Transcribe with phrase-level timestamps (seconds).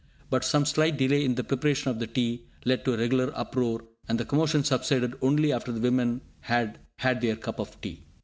[0.31, 3.83] But some slight delay in the preparation of the tea led to a regular uproar,
[4.09, 8.07] and the commotion subsided only after the women had had their cup of tea!